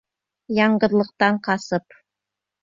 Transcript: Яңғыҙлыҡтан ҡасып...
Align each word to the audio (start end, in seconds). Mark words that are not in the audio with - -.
Яңғыҙлыҡтан 0.59 1.37
ҡасып... 1.49 1.99